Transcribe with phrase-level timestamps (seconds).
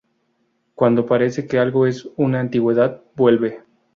[0.73, 3.61] Cuando parece que algo es una antigüedad, vuelve.